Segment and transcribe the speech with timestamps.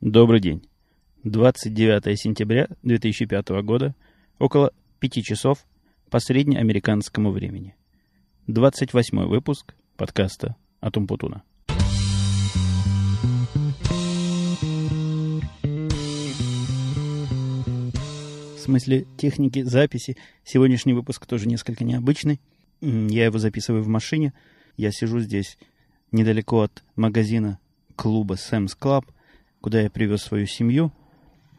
[0.00, 0.62] Добрый день.
[1.24, 3.96] 29 сентября 2005 года,
[4.38, 5.66] около 5 часов
[6.08, 7.74] по среднеамериканскому времени.
[8.46, 11.42] 28 выпуск подкаста Атумпутуна.
[18.54, 22.40] В смысле техники записи сегодняшний выпуск тоже несколько необычный.
[22.80, 24.32] Я его записываю в машине.
[24.76, 25.58] Я сижу здесь
[26.12, 27.58] недалеко от магазина
[27.96, 29.04] клуба Sam's Club,
[29.68, 30.94] куда я привез свою семью,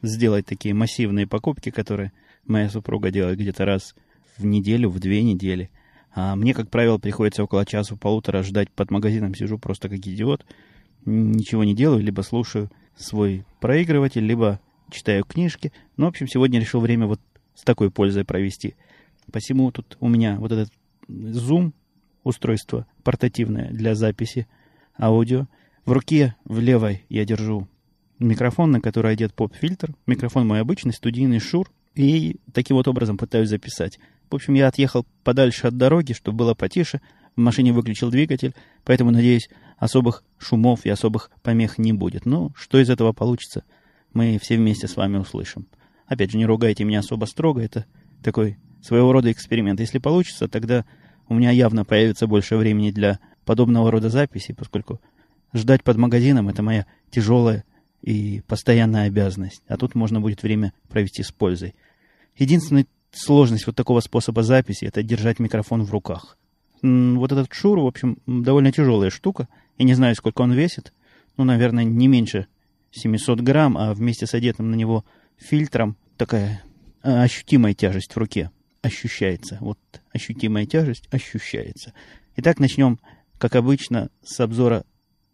[0.02, 2.12] сделать такие массивные покупки, которые
[2.48, 3.94] моя супруга делает где-то раз
[4.36, 5.70] в неделю, в две недели.
[6.16, 10.44] А мне, как правило, приходится около часу-полутора ждать под магазином, сижу просто как идиот,
[11.06, 15.72] ничего не делаю, либо слушаю свой проигрыватель, либо читаю книжки.
[15.96, 17.22] Ну, в общем, сегодня решил время вот
[17.54, 18.74] с такой пользой провести.
[19.32, 20.74] Посему тут у меня вот этот
[21.08, 21.74] Zoom
[22.24, 24.48] устройство портативное для записи
[25.00, 25.46] аудио.
[25.86, 27.68] В руке в левой я держу
[28.20, 29.94] микрофон, на который одет поп-фильтр.
[30.06, 31.72] Микрофон мой обычный, студийный Шур.
[31.96, 34.00] И таким вот образом пытаюсь записать.
[34.30, 37.02] В общем, я отъехал подальше от дороги, чтобы было потише.
[37.36, 38.54] В машине выключил двигатель,
[38.84, 42.26] поэтому, надеюсь, особых шумов и особых помех не будет.
[42.26, 43.64] Но что из этого получится,
[44.14, 45.68] мы все вместе с вами услышим.
[46.06, 47.86] Опять же, не ругайте меня особо строго, это
[48.24, 49.80] такой своего рода эксперимент.
[49.80, 50.86] Если получится, тогда
[51.28, 55.00] у меня явно появится больше времени для подобного рода записей, поскольку
[55.54, 57.64] ждать под магазином– это моя тяжелая
[58.02, 59.62] и постоянная обязанность.
[59.68, 61.76] А тут можно будет время провести с пользой.
[62.38, 66.38] Единственная сложность вот такого способа записи– это держать микрофон в руках.
[66.82, 69.48] Вот этот шур, в общем, довольно тяжелая штука.
[69.78, 70.94] Я не знаю, сколько он весит.
[71.36, 72.48] Ну, наверное, не меньше
[72.92, 75.04] 700 грамм, а вместе с одетым на него
[75.38, 76.64] фильтром такая
[77.02, 79.58] а, ощутимая тяжесть в руке ощущается.
[79.62, 79.80] Вот
[80.14, 81.94] ощутимая тяжесть ощущается.
[82.38, 83.00] Итак, начнем,
[83.38, 84.86] как обычно, с обзора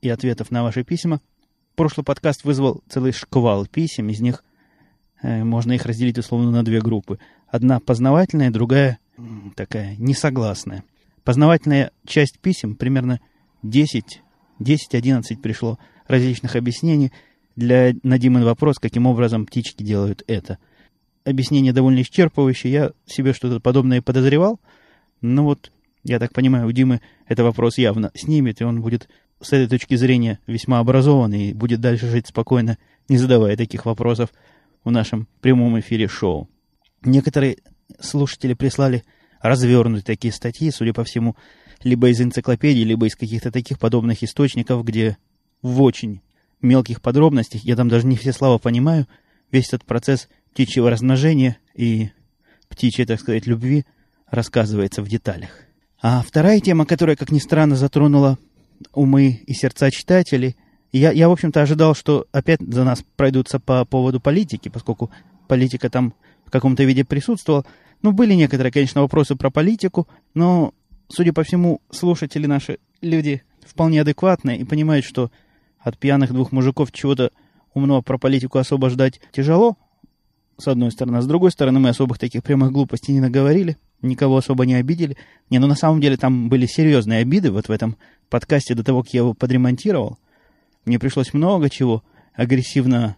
[0.02, 1.22] и ответов на ваши письма.
[1.76, 4.44] Прошлый подкаст вызвал целый шквал писем, из них
[5.22, 7.20] э, можно их разделить условно на две группы.
[7.48, 9.00] Одна познавательная, другая
[9.56, 10.84] такая несогласная.
[11.24, 13.20] Познавательная часть писем, примерно
[13.64, 14.22] 10,
[14.60, 17.12] 10-11 пришло различных объяснений
[17.56, 20.58] для, на Димын вопрос, каким образом птички делают это–
[21.26, 22.70] объяснение довольно исчерпывающее.
[22.70, 24.62] Я себе что-то подобное подозревал.
[25.22, 25.72] Но вот,
[26.04, 29.10] я так понимаю, у Димы это вопрос явно снимет, и он будет
[29.46, 34.32] с этой точки зрения весьма образован и будет дальше жить спокойно, не задавая таких вопросов
[34.84, 36.50] в нашем прямом эфире шоу.
[37.04, 37.58] Некоторые
[38.00, 39.04] слушатели прислали
[39.42, 41.36] развернутые такие статьи, судя по всему,
[41.84, 45.18] либо из энциклопедий, либо из каких-то таких подобных источников, где
[45.62, 46.22] в очень
[46.62, 49.08] мелких подробностях, я там даже не все слова понимаю,
[49.52, 52.10] весь этот процесс птичьего размножения и
[52.68, 53.86] птичьей, так сказать, любви
[54.32, 55.52] рассказывается в деталях.
[56.02, 58.40] А вторая тема, которая, как ни странно, затронула
[58.94, 60.56] умы и сердца читателей,
[60.92, 65.12] я, я в общем-то, ожидал, что опять за нас пройдутся по поводу политики, поскольку
[65.48, 66.14] политика там
[66.46, 67.66] в каком-то виде присутствовала.
[68.02, 70.74] Ну, были некоторые, конечно, вопросы про политику, но,
[71.10, 75.32] судя по всему, слушатели наши люди вполне адекватные и понимают, что
[75.80, 77.32] от пьяных двух мужиков чего-то
[77.74, 79.78] умного про политику особо ждать тяжело,
[80.58, 81.18] с одной стороны.
[81.18, 85.18] А с другой стороны, мы особых таких прямых глупостей не наговорили, никого особо не обидели.
[85.50, 87.98] Не, ну на самом деле там были серьезные обиды вот в этом
[88.30, 90.18] подкасте до того, как я его подремонтировал.
[90.86, 93.16] Мне пришлось много чего агрессивно,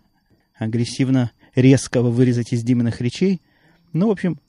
[0.56, 3.42] агрессивно резкого вырезать из Диминых речей.
[3.94, 4.40] Ну, в общем,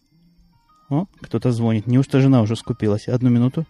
[0.88, 1.86] о, кто-то звонит.
[1.86, 3.08] Неужто жена уже скупилась?
[3.08, 3.66] Одну минуту.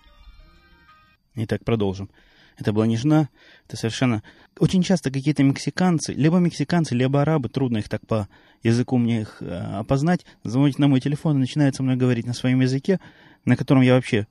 [1.34, 2.10] Итак, продолжим.
[2.58, 3.28] Это была не жена,
[3.66, 4.22] это совершенно...
[4.58, 8.28] Очень часто какие-то мексиканцы, либо мексиканцы, либо арабы, трудно их так по
[8.64, 12.32] языку мне их э, опознать, звонят на мой телефон и начинают со мной говорить на
[12.32, 12.98] своем языке,
[13.44, 14.26] на котором я вообще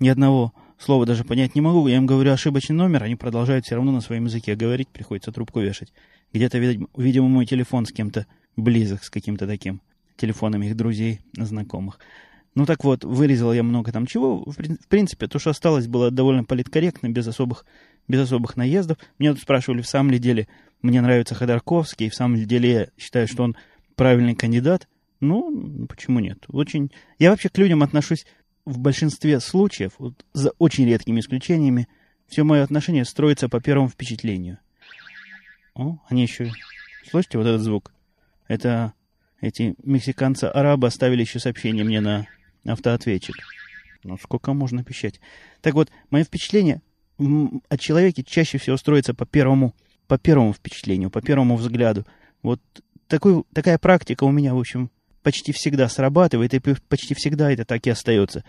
[0.00, 1.86] ни одного слова даже понять не могу.
[1.86, 5.60] Я им говорю ошибочный номер, они продолжают все равно на своем языке говорить, приходится трубку
[5.60, 5.92] вешать.
[6.32, 8.26] Где-то, видимо, мой телефон с кем-то
[8.56, 9.80] близок, с каким-то таким
[10.16, 12.00] телефоном их друзей, знакомых.
[12.54, 14.44] Ну так вот, вырезал я много там чего.
[14.44, 17.64] В принципе, то, что осталось, было довольно политкорректно, без особых,
[18.08, 18.98] без особых наездов.
[19.18, 20.48] Меня тут спрашивали, в самом ли деле
[20.82, 23.56] мне нравится Ходорковский, в самом деле я считаю, что он
[23.94, 24.88] правильный кандидат.
[25.20, 26.44] Ну, почему нет?
[26.48, 26.90] Очень...
[27.18, 28.26] Я вообще к людям отношусь
[28.64, 31.88] в большинстве случаев, вот, за очень редкими исключениями,
[32.26, 34.58] все мое отношение строится по первому впечатлению.
[35.74, 36.50] О, они еще...
[37.10, 37.92] Слышите вот этот звук?
[38.48, 38.92] Это
[39.40, 42.26] эти мексиканцы-арабы оставили еще сообщение мне на
[42.64, 43.36] автоответчик.
[44.04, 45.20] Ну, сколько можно пищать?
[45.60, 46.80] Так вот, мое впечатление
[47.18, 49.74] о человеке чаще всего строится по первому,
[50.06, 52.06] по первому впечатлению, по первому взгляду.
[52.42, 52.60] Вот
[53.06, 54.90] такой, такая практика у меня, в общем,
[55.22, 58.44] почти всегда срабатывает, и почти всегда это так и остается.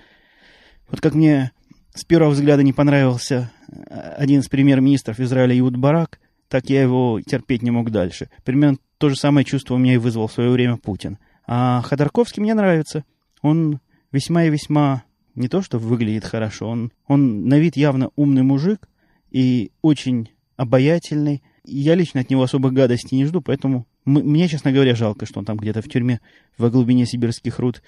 [0.90, 1.52] Вот как мне
[1.94, 7.20] с первого взгляда не понравился э, один из премьер-министров Израиля Иуд Барак, так я его
[7.22, 8.30] терпеть не мог дальше.
[8.44, 11.18] Примерно то же самое чувство у меня и вызвал в свое время Путин.
[11.48, 13.04] А Ходорковский мне нравится.
[13.42, 13.80] Он
[14.12, 15.04] весьма и весьма
[15.36, 18.90] не то, что выглядит хорошо, он, он на вид явно умный мужик
[19.30, 21.42] и очень обаятельный.
[21.64, 25.46] Я лично от него особых гадостей не жду, поэтому мне, честно говоря, жалко, что он
[25.46, 26.20] там где-то в тюрьме
[26.58, 27.82] во глубине сибирских руд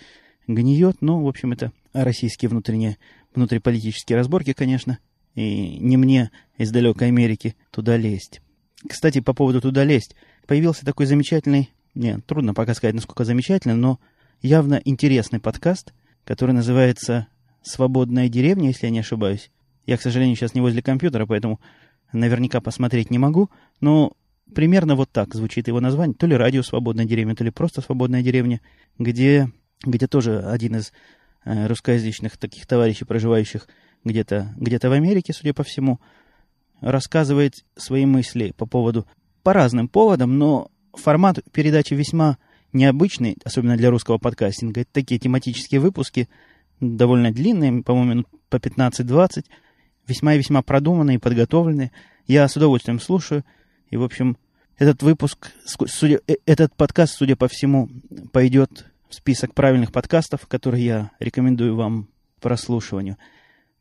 [0.47, 1.01] гниет.
[1.01, 2.97] Но, в общем, это российские внутренние,
[3.33, 4.99] внутриполитические разборки, конечно.
[5.35, 8.41] И не мне из далекой Америки туда лезть.
[8.87, 10.15] Кстати, по поводу туда лезть.
[10.45, 13.99] Появился такой замечательный, не, трудно пока сказать, насколько замечательный, но
[14.41, 15.93] явно интересный подкаст,
[16.25, 17.27] который называется
[17.61, 19.51] «Свободная деревня», если я не ошибаюсь.
[19.85, 21.59] Я, к сожалению, сейчас не возле компьютера, поэтому
[22.11, 23.49] наверняка посмотреть не могу,
[23.81, 24.13] но
[24.53, 26.15] примерно вот так звучит его название.
[26.15, 28.61] То ли радио «Свободная деревня», то ли просто «Свободная деревня»,
[28.97, 29.51] где,
[29.83, 30.93] где тоже один из
[31.45, 33.67] э, русскоязычных таких товарищей, проживающих
[34.03, 35.99] где-то где в Америке, судя по всему,
[36.81, 39.07] рассказывает свои мысли по поводу,
[39.41, 42.37] по разным поводам, но формат передачи весьма
[42.73, 44.81] необычный, особенно для русского подкастинга.
[44.81, 46.29] Это такие тематические выпуски,
[46.79, 49.45] довольно длинные, по-моему, по 15-20,
[50.07, 51.91] весьма и весьма продуманные подготовленные.
[52.27, 53.43] Я с удовольствием слушаю.
[53.89, 54.37] И, в общем,
[54.77, 57.89] этот выпуск, судя, э, этот подкаст, судя по всему,
[58.31, 62.07] пойдет в список правильных подкастов, которые я рекомендую вам
[62.41, 63.17] прослушиванию.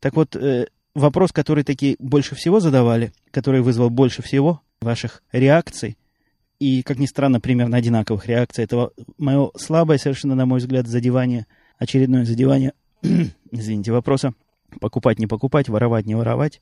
[0.01, 5.97] Так вот, э, вопрос, который такие больше всего задавали, который вызвал больше всего ваших реакций,
[6.63, 11.47] и, как ни странно, примерно одинаковых реакций, это мое слабое, совершенно, на мой взгляд, задевание,
[11.77, 12.73] очередное задевание,
[13.51, 14.35] извините, вопроса,
[14.81, 16.61] покупать, не покупать, воровать, не воровать,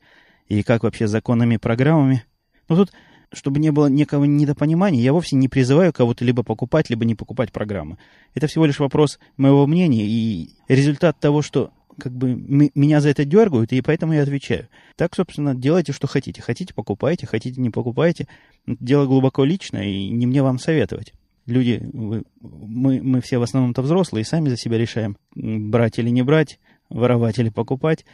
[0.49, 2.25] и как вообще с законными программами.
[2.71, 2.93] Но тут,
[3.31, 7.53] чтобы не было некого недопонимания, я вовсе не призываю кого-то либо покупать, либо не покупать
[7.53, 7.99] программы.
[8.33, 12.35] Это всего лишь вопрос моего мнения и результат того, что как бы
[12.75, 14.69] меня за это дергают, и поэтому я отвечаю.
[14.97, 16.41] Так, собственно, делайте, что хотите.
[16.43, 18.27] Хотите, покупайте, хотите, не покупайте.
[18.67, 21.13] Дело глубоко личное, и не мне вам советовать.
[21.47, 26.23] Люди, вы, мы, мы все в основном-то взрослые, сами за себя решаем, брать или не
[26.23, 28.05] брать, воровать или покупать.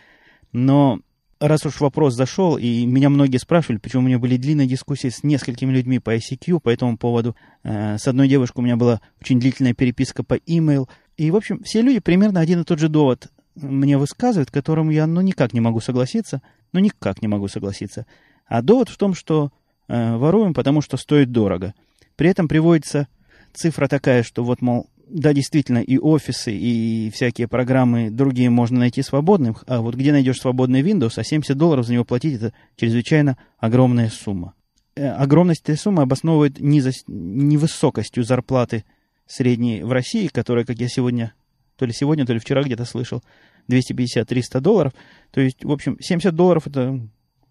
[0.53, 1.01] Но
[1.41, 5.23] раз уж вопрос зашел, и меня многие спрашивали, причем у меня были длинные дискуссии с
[5.23, 7.37] несколькими людьми по ICQ по этому поводу.
[7.63, 10.89] Э, с одной девушкой у меня была очень длительная переписка по email.
[11.17, 15.07] И, в общем, все люди примерно один и тот же довод мне высказывают, которому я
[15.07, 18.07] ну никак не могу согласиться, ну никак не могу согласиться.
[18.47, 19.51] А довод в том, что
[19.89, 21.75] э, воруем, потому что стоит дорого.
[22.17, 23.09] При этом приводится
[23.53, 29.03] цифра такая, что вот, мол, да, действительно, и офисы, и всякие программы другие можно найти
[29.03, 33.37] свободным, а вот где найдешь свободный Windows, а 70 долларов за него платить, это чрезвычайно
[33.59, 34.55] огромная сумма.
[34.95, 38.85] Э, огромность этой суммы обосновывает невысокостью зарплаты
[39.27, 41.35] средней в России, которая, как я сегодня
[41.77, 43.23] то ли сегодня, то ли вчера где-то слышал,
[43.69, 44.93] 250-300 долларов.
[45.31, 47.01] То есть, в общем, 70 долларов это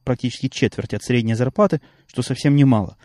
[0.06, 2.98] практически четверть от средней зарплаты, что совсем немало.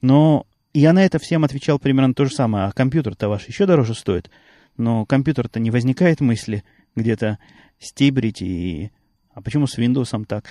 [0.00, 2.66] Но я на это всем отвечал примерно то же самое.
[2.66, 4.30] А компьютер-то ваш еще дороже стоит.
[4.76, 6.64] Но компьютер-то не возникает мысли
[6.96, 7.38] где-то
[7.78, 8.90] стибрить и...
[9.32, 10.46] А почему с Windows так?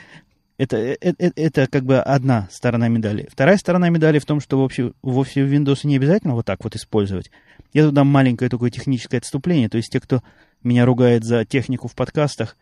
[0.58, 3.28] Это, это, э, это как бы одна сторона медали.
[3.32, 7.32] Вторая сторона медали в том, что вообще, вовсе Windows не обязательно вот так вот использовать.
[7.74, 9.70] Я тут дам маленькое такое техническое отступление.
[9.70, 10.22] То есть те, кто
[10.64, 12.56] меня ругает за технику в подкастах,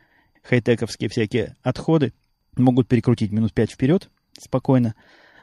[0.44, 2.14] хай-тековские всякие отходы,
[2.56, 4.96] могут перекрутить минут пять вперед спокойно.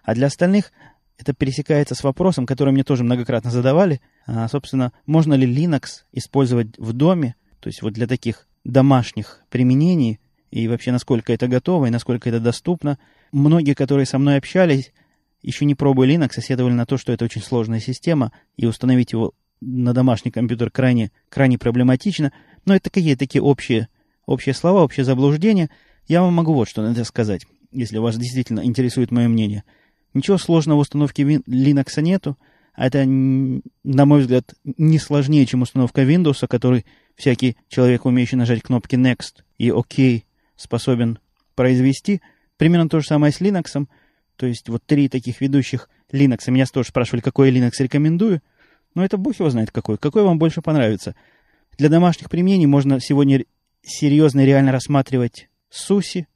[0.03, 0.73] А для остальных
[1.19, 4.01] это пересекается с вопросом, который мне тоже многократно задавали.
[4.27, 10.21] А, собственно, можно ли Linux использовать в доме, то есть вот для таких домашних применений,
[10.51, 12.99] и вообще насколько это готово, и насколько это доступно.
[13.33, 14.93] Многие, которые со мной общались,
[15.43, 19.35] еще не пробуя Linux, соседовали на то, что это очень сложная система, и установить его
[19.61, 22.33] на домашний компьютер крайне, крайне проблематично.
[22.65, 23.89] Но это такие, такие общие,
[24.27, 25.71] общие слова, общие заблуждения.
[26.09, 29.63] Я вам могу вот что на сказать, если вас действительно интересует мое мнение.
[30.15, 32.39] Ничего сложного в установке Linux нету.
[32.73, 38.63] А это, на мой взгляд, не сложнее, чем установка Windows, который всякий человек, умеющий нажать
[38.63, 40.23] кнопки Next и OK,
[40.57, 41.19] способен
[41.55, 42.23] произвести.
[42.57, 43.87] Примерно то же самое с Linux.
[44.37, 46.51] То есть вот три таких ведущих Linux.
[46.51, 48.41] Меня тоже спрашивали, какой Linux рекомендую.
[48.95, 49.99] Но это бог его знает какой.
[49.99, 51.15] Какой вам больше понравится.
[51.77, 53.45] Для домашних применений можно сегодня
[53.83, 56.27] серьезно и реально рассматривать SUSE,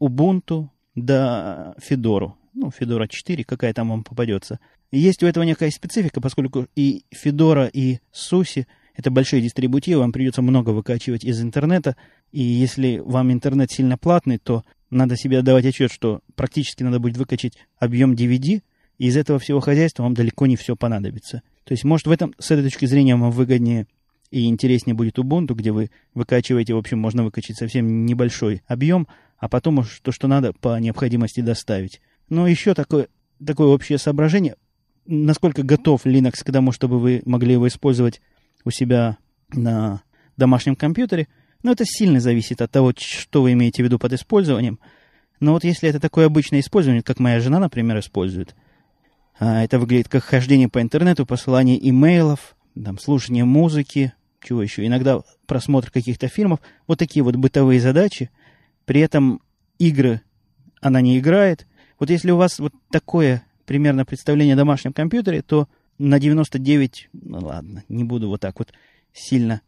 [0.00, 2.32] Ubuntu, да Fedora.
[2.54, 4.60] Ну, Fedora 4, какая там вам попадется.
[4.90, 8.66] Есть у этого некая специфика, поскольку и Fedora, и SUSE–
[8.96, 11.96] это большие дистрибутивы, вам придется много выкачивать из интернета,
[12.32, 17.16] и если вам интернет сильно платный, то надо себе отдавать отчет, что практически надо будет
[17.16, 18.62] выкачать объем DVD,
[18.98, 21.42] и из этого всего хозяйства вам далеко не все понадобится.
[21.64, 23.86] То есть, может, в этом, с этой точки зрения, вам выгоднее
[24.30, 29.06] и интереснее будет Ubuntu, где вы выкачиваете, в общем, можно выкачать совсем небольшой объем,
[29.38, 32.00] а потом уж то, что надо, по необходимости доставить.
[32.28, 33.08] Но еще такое
[33.44, 34.56] такое общее соображение.
[35.06, 38.20] Насколько готов Linux к тому, чтобы вы могли его использовать
[38.64, 39.18] у себя
[39.52, 40.02] на
[40.36, 41.28] домашнем компьютере,
[41.62, 44.78] ну, это сильно зависит от того, что вы имеете в виду под использованием.
[45.40, 48.54] Но вот если это такое обычное использование, как моя жена, например, использует,
[49.38, 55.20] а, это выглядит как хождение по интернету, посылание имейлов, там, слушание музыки, чего еще, иногда
[55.46, 58.30] просмотр каких-то фильмов, вот такие вот бытовые задачи.
[58.84, 59.40] При этом
[59.78, 60.20] игры
[60.80, 61.66] она не играет.
[61.98, 65.68] Вот если у вас вот такое примерно представление о домашнем компьютере, то
[65.98, 68.72] на 99, ну ладно, не буду вот так вот
[69.12, 69.62] сильно,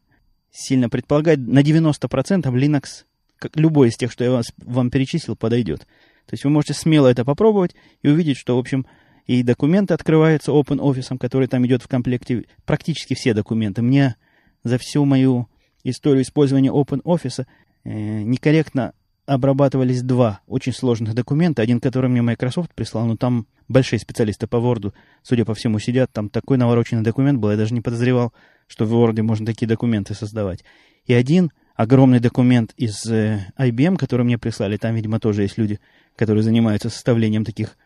[0.50, 3.05] сильно предполагать, на 90% Linux,
[3.38, 5.81] как любой из тех, что я вас, вам перечислил, подойдет.
[6.27, 8.87] То есть вы можете смело это попробовать и увидеть, что, в общем,
[9.28, 13.82] и документы открываются OpenOffice, который там идет в комплекте, практически все документы.
[13.82, 14.16] Мне
[14.64, 15.49] за всю мою
[15.85, 17.44] историю использования OpenOffice
[17.85, 18.94] э, некорректно
[19.26, 21.61] обрабатывались два очень сложных документа.
[21.61, 26.11] Один, который мне Microsoft прислал, но там большие специалисты по Word, судя по всему, сидят.
[26.11, 28.32] Там такой навороченный документ был, я даже не подозревал,
[28.66, 30.64] что в Word можно такие документы создавать.
[31.04, 35.80] И один огромный документ из э, IBM, который мне прислали, там, видимо, тоже есть люди,
[36.16, 37.76] которые занимаются составлением таких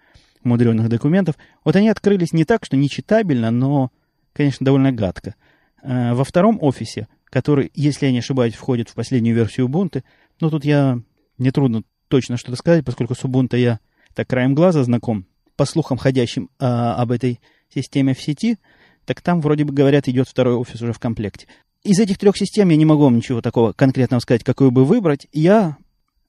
[0.44, 1.36] мудреных документов.
[1.64, 3.90] Вот они открылись не так, что нечитабельно, но,
[4.32, 5.34] конечно, довольно гадко.
[5.82, 10.02] Э, во втором офисе, который, если я не ошибаюсь, входит в последнюю версию Ubuntu,
[10.40, 11.00] ну, тут я...
[11.38, 13.80] Мне трудно точно что-то сказать, поскольку с Ubuntu я
[14.14, 17.40] так краем глаза знаком, по слухам ходящим а, об этой
[17.72, 18.58] системе в сети,
[19.06, 21.46] так там, вроде бы говорят, идет второй офис уже в комплекте.
[21.82, 25.26] Из этих трех систем я не могу вам ничего такого конкретного сказать, какую бы выбрать.
[25.32, 25.78] Я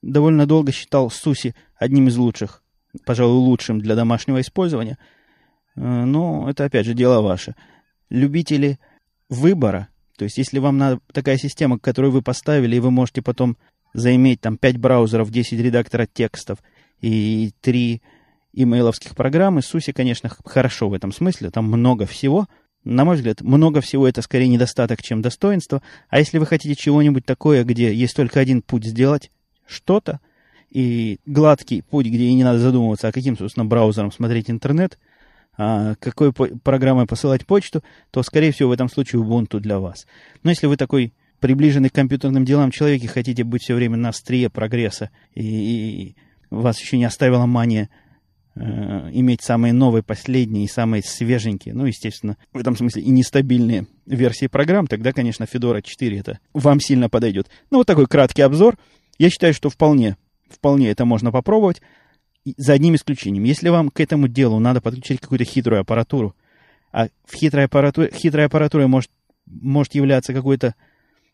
[0.02, 2.63] довольно долго считал Суси одним из лучших
[3.04, 4.98] пожалуй, лучшим для домашнего использования.
[5.76, 7.54] Э, но это, опять же, дело ваше.
[8.10, 8.78] Любители
[9.28, 13.56] выбора, то есть если вам надо такая система, которую вы поставили, и вы можете потом
[13.92, 16.58] заиметь там 5 браузеров, 10 редакторов текстов
[17.00, 18.02] и 3
[18.52, 22.46] имейловских программы, Суси, конечно, хорошо в этом смысле, там много всего.
[22.84, 25.82] На мой взгляд, много всего это скорее недостаток, чем достоинство.
[26.10, 29.30] А если вы хотите чего-нибудь такое, где есть только один путь сделать
[29.66, 30.20] что-то,
[30.74, 34.98] и гладкий путь, где не надо задумываться, а каким, собственно, браузером смотреть интернет,
[35.56, 40.06] а какой по- программой посылать почту, то, скорее всего, в этом случае Ubuntu для вас.
[40.42, 44.08] Но если вы такой приближенный к компьютерным делам человек и хотите быть все время на
[44.08, 46.16] острие прогресса, и, и
[46.50, 47.88] вас еще не оставила мания
[48.56, 48.60] э,
[49.12, 54.48] иметь самые новые, последние и самые свеженькие, ну, естественно, в этом смысле и нестабильные версии
[54.48, 57.48] программ, тогда, конечно, Fedora 4 это вам сильно подойдет.
[57.70, 58.76] Ну, вот такой краткий обзор.
[59.18, 60.16] Я считаю, что вполне
[60.48, 61.82] вполне это можно попробовать.
[62.56, 63.44] За одним исключением.
[63.44, 66.34] Если вам к этому делу надо подключить какую-то хитрую аппаратуру,
[66.92, 69.10] а в хитрой аппаратуре, хитрой аппаратурой может,
[69.46, 70.74] может являться какой-то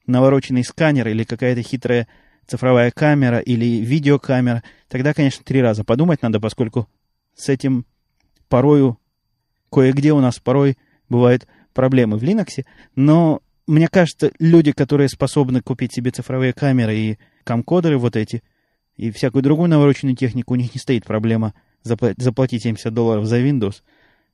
[0.06, 2.06] навороченный сканер или какая-то хитрая
[2.46, 6.88] цифровая камера или видеокамера, тогда, конечно, три раза подумать надо, поскольку
[7.34, 7.86] с этим
[8.48, 8.98] порою,
[9.70, 10.76] кое-где у нас порой
[11.08, 12.64] бывают проблемы в Linux,
[12.96, 18.42] но мне кажется, люди, которые способны купить себе цифровые камеры и камкодеры вот эти,
[19.00, 23.76] и всякую другую навороченную технику, у них не стоит проблема заплатить 70 долларов за Windows,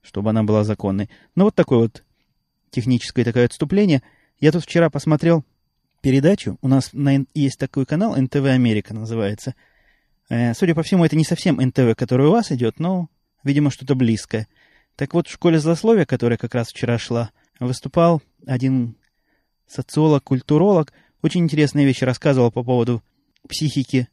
[0.02, 1.08] чтобы она была законной.
[1.36, 2.02] Ну, вот такое вот
[2.70, 4.02] техническое такое отступление.
[4.40, 5.44] Я тут вчера посмотрел
[6.00, 6.58] передачу.
[6.62, 9.54] У нас на, есть такой канал, НТВ Америка называется.
[10.28, 13.08] Э, судя по всему, это не совсем НТВ, который у вас идет, но,
[13.44, 14.48] видимо, что-то близкое.
[14.96, 17.30] Так вот, в школе злословия, которая как раз вчера шла,
[17.60, 18.96] выступал один
[19.68, 20.92] социолог, культуролог.
[21.22, 23.00] Очень интересные вещи рассказывал по поводу
[23.48, 24.08] психики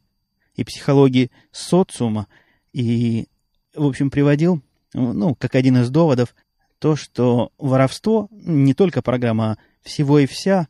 [0.54, 2.26] и психологии социума,
[2.72, 3.26] и,
[3.74, 6.34] в общем, приводил, ну, как один из доводов,
[6.78, 10.68] то, что воровство не только программа, всего и вся,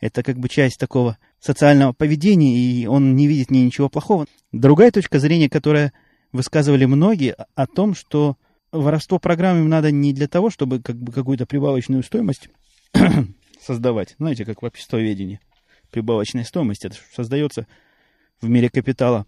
[0.00, 4.26] это как бы часть такого социального поведения, и он не видит ни ничего плохого.
[4.52, 5.92] Другая точка зрения, которая
[6.32, 8.36] высказывали многие, о том, что
[8.72, 12.48] воровство программ им надо не для того, чтобы как бы какую-то прибавочную стоимость
[13.60, 14.14] создавать.
[14.18, 15.40] Знаете, как в обществоведении.
[15.90, 17.66] Прибавочная стоимость, это создается
[18.40, 19.26] в мире капитала,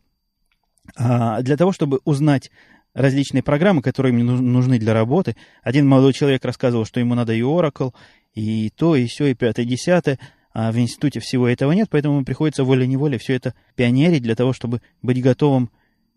[0.97, 2.51] а для того, чтобы узнать
[2.95, 5.37] различные программы, которые мне нужны для работы.
[5.63, 7.95] Один молодой человек рассказывал, что ему надо и Oracle,
[8.35, 10.19] и то, и все, и пятое, и десятое,
[10.53, 14.81] а в институте всего этого нет, поэтому приходится волей-неволей все это пионерить для того, чтобы
[15.03, 15.71] быть готовым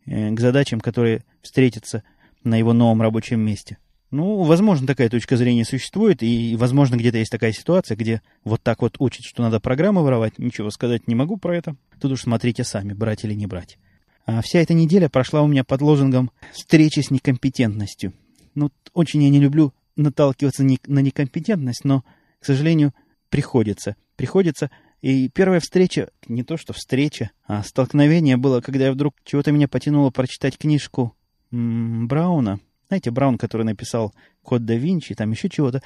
[0.05, 2.03] э, к задачам, которые встретятся
[2.43, 3.77] на его новом рабочем месте.
[4.11, 8.81] Ну, возможно, такая точка зрения существует, и, возможно, где-то есть такая ситуация, где вот так
[8.81, 10.37] вот учат, что надо программы воровать.
[10.37, 11.77] Ничего сказать не могу про это.
[11.99, 13.77] Тут уж смотрите сами, брать или не брать.
[14.25, 18.13] А вся эта неделя прошла у меня под лозунгом «встречи с некомпетентностью».
[18.53, 22.03] Ну, очень я не люблю наталкиваться на некомпетентность, но,
[22.39, 22.93] к сожалению,
[23.29, 23.95] приходится.
[24.17, 24.69] Приходится.
[25.01, 29.69] И первая встреча, не то что встреча, а столкновение было, когда я вдруг чего-то меня
[29.69, 31.15] потянуло прочитать книжку
[31.51, 32.59] м -м, Брауна
[32.91, 35.81] Знаете, Браун, который написал «Код да Винчи», там еще чего-то,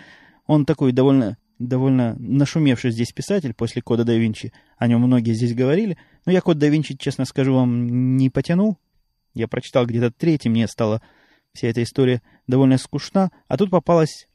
[0.48, 4.52] он такой довольно, довольно нашумевший здесь писатель после «Кода да Винчи».
[4.80, 6.00] О нем многие здесь говорили.
[6.26, 8.80] Но я «Код да Винчи», честно скажу вам, не потянул.
[9.36, 11.00] Я прочитал где-то третий, мне стала
[11.54, 13.30] вся эта история довольно скучна.
[13.48, 14.28] А тут попалась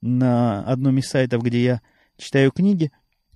[0.00, 1.80] на одном из сайтов, где я
[2.16, 2.92] читаю книги,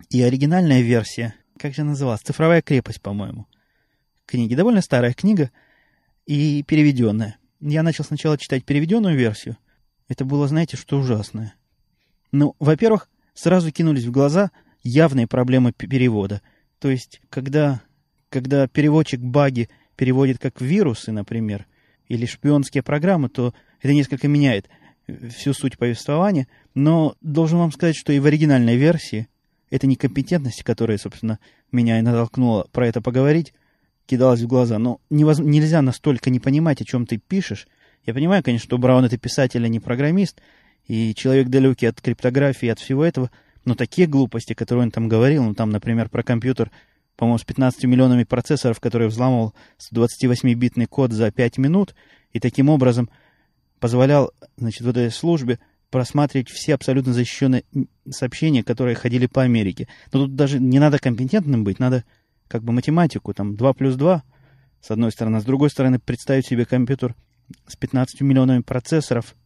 [0.09, 3.47] и оригинальная версия, как же называлась, «Цифровая крепость», по-моему,
[4.25, 4.55] книги.
[4.55, 5.51] Довольно старая книга
[6.25, 7.37] и переведенная.
[7.61, 9.57] Я начал сначала читать переведенную версию.
[10.09, 11.55] Это было, знаете, что ужасное.
[12.33, 14.51] Ну, во-первых, сразу кинулись в глаза
[14.83, 16.43] явные проблемы перевода.
[16.79, 17.83] То есть, когда,
[18.31, 21.67] когда переводчик баги переводит как вирусы, например,
[22.09, 24.69] или шпионские программы, то это несколько меняет
[25.29, 26.49] всю суть повествования.
[26.75, 29.29] Но должен вам сказать, что и в оригинальной версии
[29.71, 31.39] это некомпетентность, которая, собственно,
[31.71, 33.53] меня и натолкнула про это поговорить,
[34.11, 34.79] кидалась в глаза.
[34.79, 35.39] Но невоз...
[35.39, 37.69] нельзя настолько не понимать, о чем ты пишешь.
[38.05, 40.41] Я понимаю, конечно, что Браун это писатель, а не программист,
[40.87, 43.31] и человек далекий от криптографии, от всего этого,
[43.65, 46.73] но такие глупости, которые он там говорил, ну там, например, про компьютер,
[47.17, 51.95] по-моему, с 15 миллионами процессоров, который взламывал 128-битный код за 5 минут,
[52.33, 53.11] и таким образом
[53.79, 57.65] позволял, значит, вот этой службе просматривать все абсолютно защищенные
[58.09, 59.87] сообщения, которые ходили по Америке.
[60.13, 62.05] Но тут даже не надо компетентным быть, надо
[62.51, 64.25] как бы математику, там 2 плюс 2,
[64.83, 67.15] с одной стороны, а с другой стороны, представить себе компьютер
[67.69, 69.37] с 15 миллионами процессоров.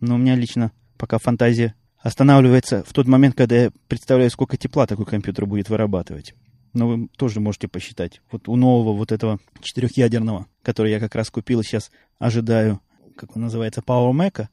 [0.00, 4.86] Но у меня лично пока фантазия останавливается в тот момент, когда я представляю, сколько тепла
[4.86, 6.34] такой компьютер будет вырабатывать.
[6.72, 8.20] Но вы тоже можете посчитать.
[8.30, 12.80] Вот у нового вот этого четырехъядерного, который я как раз купил и сейчас ожидаю,
[13.16, 14.46] как он называется, Power Mac,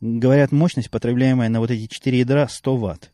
[0.00, 3.12] говорят, мощность, потребляемая на вот эти 4 ядра, 100 ватт.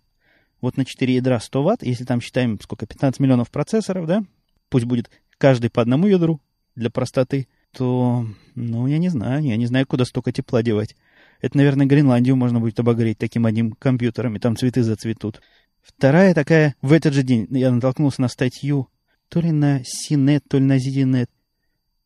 [0.64, 4.24] Вот на 4 ядра 100 ватт, если там считаем, сколько, 15 миллионов процессоров, да,
[4.70, 6.40] пусть будет каждый по одному ядру
[6.74, 10.96] для простоты, то, ну, я не знаю, я не знаю, куда столько тепла девать.
[11.42, 15.42] Это, наверное, Гренландию можно будет обогреть таким одним компьютером, и там цветы зацветут.
[15.82, 18.88] Вторая такая, в этот же день я натолкнулся на статью,
[19.28, 21.28] то ли на CNET, то ли на ZDNet,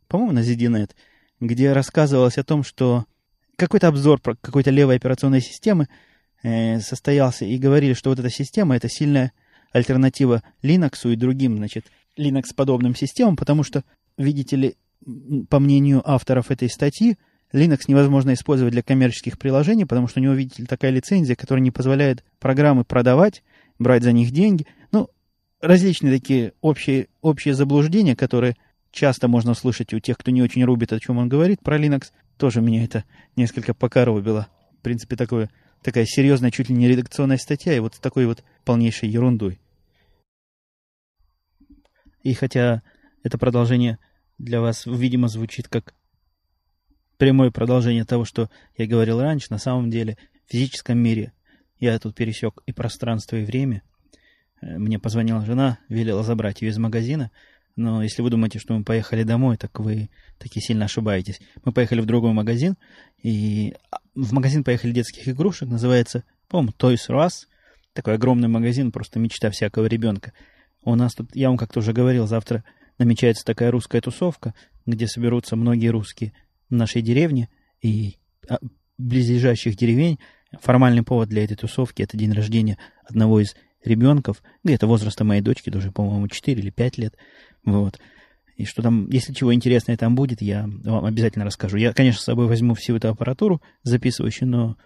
[0.08, 0.90] по-моему, на ZDNet,
[1.38, 3.04] где рассказывалось о том, что
[3.54, 5.86] какой-то обзор про какой-то левой операционной системы
[6.42, 9.32] э, состоялся, и говорили, что вот эта система— это сильная
[9.72, 13.84] альтернатива Linux и другим, значит, Linux-подобным системам, потому что,
[14.16, 14.76] видите ли,
[15.48, 17.16] по мнению авторов этой статьи,
[17.52, 21.62] Linux невозможно использовать для коммерческих приложений, потому что у него, видите ли, такая лицензия, которая
[21.62, 23.42] не позволяет программы продавать,
[23.78, 24.66] брать за них деньги.
[24.92, 25.08] Ну,
[25.60, 28.56] различные такие общие, общие заблуждения, которые
[28.90, 32.12] часто можно услышать у тех, кто не очень рубит, о чем он говорит про Linux.
[32.36, 34.48] Тоже меня это несколько покоробило.
[34.78, 35.50] В принципе, такое,
[35.82, 39.60] такая серьезная, чуть ли не редакционная статья, и вот с такой вот полнейшей ерундой.
[42.22, 42.82] И хотя
[43.22, 43.98] это продолжение
[44.38, 45.94] для вас, видимо, звучит как
[47.16, 51.32] прямое продолжение того, что я говорил раньше, на самом деле в физическом мире
[51.78, 53.82] я тут пересек и пространство, и время.
[54.60, 57.30] Мне позвонила жена, велела забрать ее из магазина.
[57.78, 61.40] Но если вы думаете, что мы поехали домой, так вы таки сильно ошибаетесь.
[61.64, 62.74] Мы поехали в другой магазин,
[63.22, 67.46] и а, в магазин поехали детских игрушек, называется, по-моему, Toys R Us.
[67.92, 70.32] Такой огромный магазин, просто мечта всякого ребенка.
[70.82, 72.64] У нас тут, я вам как-то уже говорил, завтра
[72.98, 76.32] намечается такая русская тусовка, где соберутся многие русские
[76.70, 77.48] нашей деревне
[77.80, 78.16] и
[78.48, 78.58] а,
[78.98, 80.18] близлежащих деревень.
[80.60, 85.70] Формальный повод для этой тусовки– это день рождения одного из ребенков, где-то возраста моей дочки,
[85.70, 87.14] тоже, по-моему, 4 или 5 лет.
[87.64, 87.98] Вот.
[88.56, 91.76] И что там, если чего интересное там будет, я вам обязательно расскажу.
[91.76, 94.76] Я, конечно, с собой возьму всю эту аппаратуру записывающую, но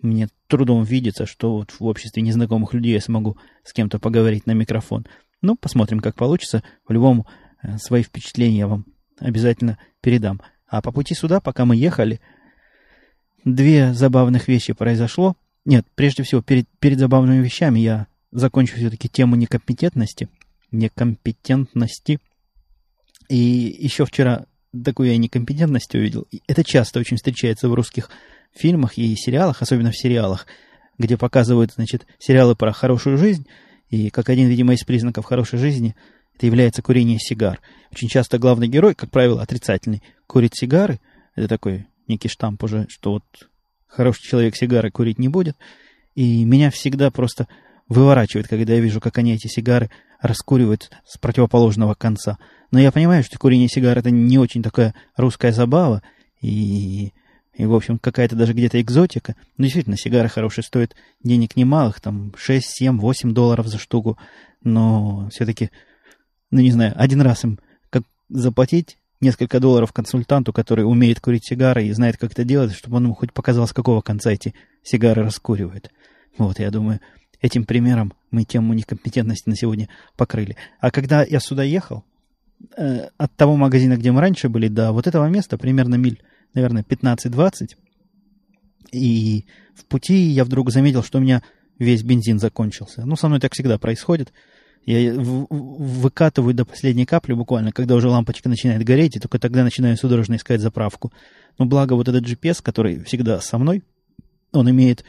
[0.00, 4.52] мне трудом видится, что вот в обществе незнакомых людей я смогу с кем-то поговорить на
[4.52, 5.06] микрофон.
[5.42, 6.62] Ну, посмотрим, как получится.
[6.86, 7.26] В любом
[7.62, 8.86] э, свои впечатления я вам
[9.18, 10.40] обязательно передам.
[10.68, 12.20] А по пути сюда, пока мы ехали,
[13.44, 15.36] две забавных вещи произошло.
[15.64, 20.28] Нет, прежде всего, перед, перед забавными вещами я закончу все-таки тему некомпетентности.
[20.70, 22.20] Некомпетентности.
[23.28, 24.46] И еще вчера
[24.84, 26.26] такую я некомпетентность увидел.
[26.46, 28.10] Это часто очень встречается в русских
[28.54, 30.46] фильмах и сериалах, особенно в сериалах,
[30.98, 33.46] где показывают, значит, сериалы про хорошую жизнь,
[33.90, 35.94] и как один, видимо, из признаков хорошей жизни
[36.34, 37.60] это является курение сигар.
[37.92, 41.00] Очень часто главный герой, как правило, отрицательный, курит сигары.
[41.34, 43.24] Это такой некий штамп уже, что вот
[43.86, 45.56] хороший человек сигары курить не будет.
[46.14, 47.46] И меня всегда просто
[47.88, 52.38] выворачивает, когда я вижу, как они эти сигары раскуривают с противоположного конца.
[52.70, 56.02] Но я понимаю, что курение сигар это не очень такая русская забава,
[56.40, 57.12] и,
[57.54, 59.36] и в общем, какая-то даже где-то экзотика.
[59.56, 64.18] Но действительно, сигары хорошие стоят денег немалых, там 6, 7, 8 долларов за штуку,
[64.62, 65.70] но все-таки,
[66.50, 71.86] ну не знаю, один раз им как заплатить несколько долларов консультанту, который умеет курить сигары
[71.86, 75.22] и знает, как это делать, чтобы он ему хоть показал, с какого конца эти сигары
[75.22, 75.90] раскуривают.
[76.36, 77.00] Вот, я думаю,
[77.40, 80.56] этим примером мы тему некомпетентности на сегодня покрыли.
[80.80, 82.04] А когда я сюда ехал,
[82.76, 86.22] э, от того магазина, где мы раньше были, до вот этого места, примерно миль,
[86.54, 87.76] наверное, 15-20,
[88.92, 91.42] и в пути я вдруг заметил, что у меня
[91.78, 93.04] весь бензин закончился.
[93.04, 94.32] Ну, со мной так всегда происходит.
[94.84, 99.96] Я выкатываю до последней капли буквально, когда уже лампочка начинает гореть, и только тогда начинаю
[99.96, 101.12] судорожно искать заправку.
[101.58, 103.82] Но благо вот этот GPS, который всегда со мной,
[104.52, 105.04] он имеет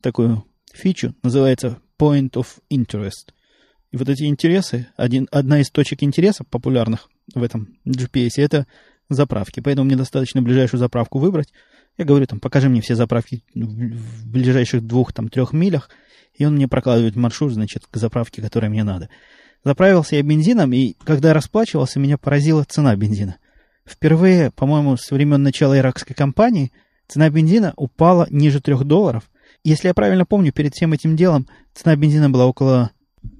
[0.00, 0.44] такую
[0.76, 3.32] фичу, называется Point of Interest.
[3.92, 8.66] И вот эти интересы, один, одна из точек интереса популярных в этом GPS, это
[9.08, 9.60] заправки.
[9.60, 11.52] Поэтому мне достаточно ближайшую заправку выбрать.
[11.96, 15.88] Я говорю, там, покажи мне все заправки в ближайших двух, там, трех милях–
[16.36, 19.08] и он мне прокладывает маршрут, значит, к заправке, которая мне надо.
[19.64, 23.36] Заправился я бензином, и когда расплачивался, меня поразила цена бензина.
[23.86, 26.72] Впервые, по-моему, с времен начала иракской кампании
[27.08, 29.30] цена бензина упала ниже трех долларов.
[29.66, 32.92] Если я правильно помню, перед всем этим делом цена бензина была около,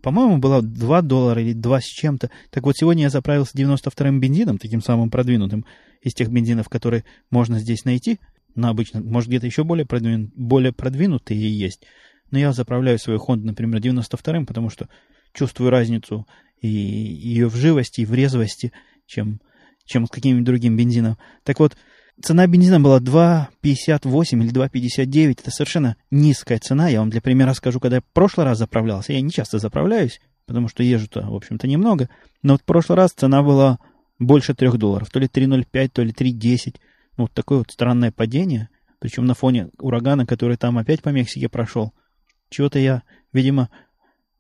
[0.02, 2.32] по-моему, была 2 доллара или 2 с чем-то.
[2.50, 5.64] Так вот, сегодня я заправился 92-м бензином, таким самым продвинутым
[6.02, 8.18] из тех бензинов, которые можно здесь найти.
[8.56, 11.84] На обычно, может, где-то еще более, продвин, более продвинутые есть.
[12.32, 14.88] Но я заправляю свою Honda, например, 92-м, потому что
[15.32, 16.26] чувствую разницу
[16.60, 18.72] и ее в живости, и в резвости,
[19.06, 19.40] чем,
[19.84, 21.18] чем с каким-нибудь другим бензином.
[21.44, 21.76] Так вот,
[22.22, 25.40] цена бензина была 2,58 или 2,59.
[25.40, 26.88] Это совершенно низкая цена.
[26.88, 29.12] Я вам для примера скажу, когда я в прошлый раз заправлялся.
[29.12, 32.08] Я не часто заправляюсь, потому что езжу-то, в общем-то, немного.
[32.42, 33.78] Но вот в прошлый раз цена была
[34.18, 35.10] больше 3 долларов.
[35.10, 36.76] То ли 3,05, то ли 3,10.
[37.16, 38.68] Ну, вот такое вот странное падение.
[38.98, 41.92] Причем на фоне урагана, который там опять по Мексике прошел–
[42.48, 43.02] чего-то я,
[43.32, 43.70] видимо,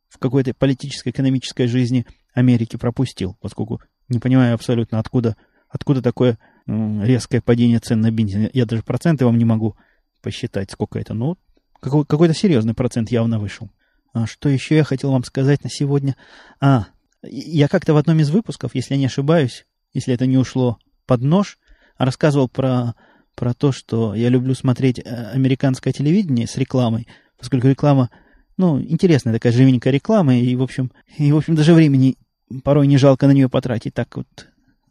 [0.08, 5.36] в какой-то политической, экономической жизни Америки пропустил, поскольку не понимаю абсолютно, откуда,
[5.68, 8.50] откуда такое резкое падение цен на бензин.
[8.52, 9.76] Я даже проценты вам не могу
[10.22, 11.14] посчитать, сколько это.
[11.14, 11.36] Но
[11.80, 13.70] какой, какой-то серьезный процент явно вышел.
[14.12, 16.16] А что еще я хотел вам сказать на сегодня?
[16.60, 16.86] А,
[17.22, 21.22] я как-то в одном из выпусков, если я не ошибаюсь, если это не ушло под
[21.22, 21.58] нож,
[21.98, 22.94] рассказывал про,
[23.34, 27.06] про то, что я люблю смотреть э, американское телевидение с рекламой–
[27.38, 28.10] поскольку реклама,
[28.56, 32.16] ну, интересная такая живенькая реклама, и, в общем, и, в общем, даже времени
[32.64, 34.26] порой не жалко на нее потратить, так вот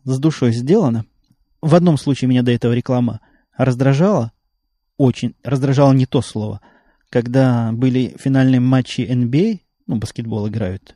[0.04, 1.06] с душой сделано.
[1.66, 3.22] В одном случае меня до этого реклама
[3.58, 4.32] раздражала,
[4.98, 6.62] очень, раздражала не то слово,
[7.10, 10.96] когда были финальные матчи NBA, ну, баскетбол играют,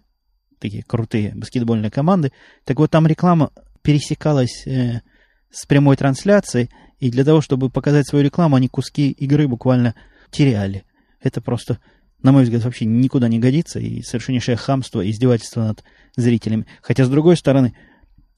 [0.59, 2.33] такие крутые баскетбольные команды,
[2.65, 3.51] так вот там реклама
[3.81, 5.01] пересекалась э,
[5.49, 9.95] с прямой трансляцией, и для того, чтобы показать свою рекламу, они куски игры буквально
[10.29, 10.83] теряли.
[11.19, 11.79] Это просто,
[12.21, 15.83] на мой взгляд, вообще никуда не годится и совершеннейшее хамство и издевательство над
[16.15, 16.67] зрителями.
[16.83, 17.73] Хотя, с другой стороны,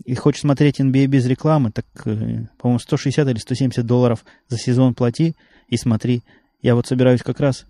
[0.05, 4.93] и хочешь смотреть NBA без рекламы, так, э, по-моему, 160 или 170 долларов за сезон
[4.93, 5.35] плати
[5.67, 6.23] и смотри.
[6.61, 7.65] Я вот собираюсь как раз,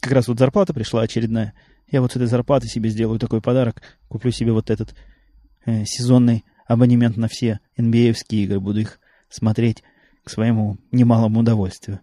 [0.00, 1.54] как раз вот зарплата пришла очередная.
[1.90, 3.82] Я вот с этой зарплаты себе сделаю такой подарок.
[4.08, 4.94] Куплю себе вот этот
[5.64, 8.60] э, сезонный абонемент на все nba игры.
[8.60, 9.00] Буду их
[9.30, 9.82] смотреть
[10.24, 12.00] к своему немалому удовольствию.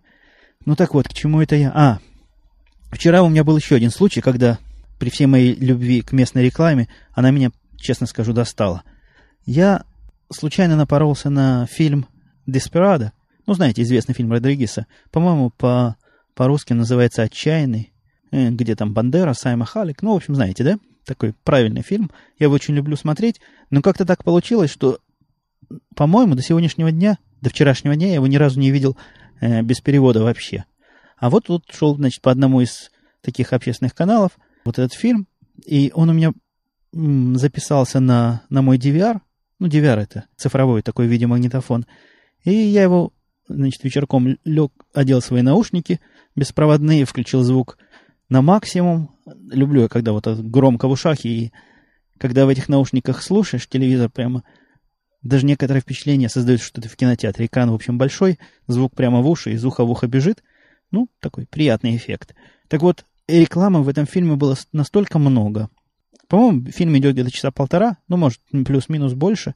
[0.65, 1.71] Ну так вот, к чему это я?
[1.75, 1.99] А,
[2.95, 4.58] Вчера у меня был еще один случай, когда
[4.99, 8.84] при всей моей любви к местной рекламе она меня, честно скажу, достала.
[9.45, 9.86] Я
[10.31, 12.08] случайно напоролся на фильм
[12.47, 13.13] «Деспирадо».
[13.45, 14.88] Ну, знаете, известный фильм Родригеса.
[15.12, 15.97] По-моему, по,
[16.34, 17.93] по-русски называется «Отчаянный»,
[18.31, 20.01] э, где там Бандера, Сайма Халик.
[20.01, 20.79] Ну, в общем, знаете, да?
[21.05, 22.10] Такой правильный фильм.
[22.39, 23.39] Я его очень люблю смотреть.
[23.69, 24.99] Но как-то так получилось, что,
[25.95, 28.97] по-моему, до сегодняшнего дня, до вчерашнего дня я его ни разу не видел
[29.41, 30.65] э, без перевода вообще.
[31.17, 32.89] А вот тут шел, значит, по одному из
[33.21, 35.27] таких общественных каналов вот этот фильм,
[35.65, 36.34] и он у меня
[36.95, 39.19] записался на, на мой DVR.
[39.59, 41.85] Ну, DVR это цифровой такой видеомагнитофон.
[42.43, 43.13] И я его,
[43.47, 45.99] значит, вечерком лег, одел свои наушники
[46.35, 47.77] беспроводные, включил звук
[48.29, 49.15] на максимум.
[49.49, 51.51] Люблю я, когда вот громко в ушах, и
[52.17, 54.43] когда в этих наушниках слушаешь телевизор, прямо
[55.21, 57.47] даже некоторое впечатление создает, что ты в кинотеатре.
[57.47, 58.37] Экран, в общем, большой,
[58.67, 60.43] звук прямо в уши, из уха в ухо бежит–
[60.91, 62.35] ну, такой приятный эффект.
[62.67, 65.69] Так вот, рекламы в этом фильме было настолько много.
[66.27, 69.55] По-моему, фильм идет где-то часа полтора, ну, может, плюс-минус больше,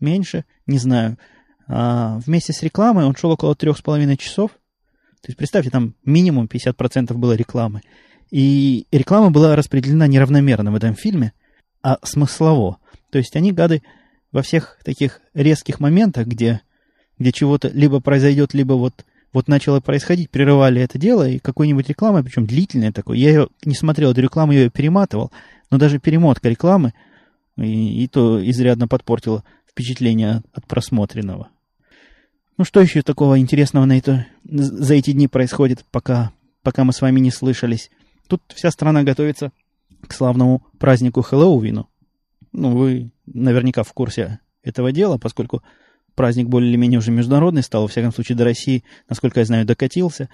[0.00, 1.18] меньше, не знаю.
[1.66, 4.52] А вместе с рекламой он шел около трех с половиной часов.
[5.22, 7.80] То есть, представьте, там минимум 50% было рекламы.
[8.30, 11.32] И реклама была распределена неравномерно в этом фильме,
[11.82, 12.78] а смыслово.
[13.10, 13.82] То есть, они, гады,
[14.32, 16.60] во всех таких резких моментах, где,
[17.18, 22.22] где чего-то либо произойдет, либо вот вот начало происходить, прерывали это дело, и какой-нибудь рекламой,
[22.22, 25.32] причем длительная такой, я ее не смотрел, эту рекламу я ее перематывал,
[25.74, 26.94] но даже перемотка рекламы,
[27.56, 31.48] и, и то изрядно подпортила впечатления от просмотренного.
[32.56, 36.30] Ну, что еще такого интересного на это, за эти дни происходит, пока,
[36.62, 37.90] пока мы с вами не слышались?
[38.28, 39.50] Тут вся страна готовится
[40.06, 41.88] к славному празднику Хэллоуину.
[42.52, 45.64] Ну, вы наверняка в курсе этого дела, поскольку
[46.14, 50.28] праздник более-менее уже международный стал, во всяком случае, до России, насколько я знаю, докатился.